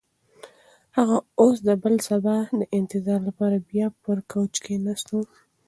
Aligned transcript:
هغه 0.97 1.17
اوس 1.41 1.57
د 1.67 1.69
بل 1.83 1.95
سبا 2.09 2.37
د 2.59 2.61
انتظار 2.79 3.19
لپاره 3.29 3.65
بیا 3.69 3.87
پر 4.03 4.17
کوچ 4.31 4.53
کښېناسته. 4.63 5.17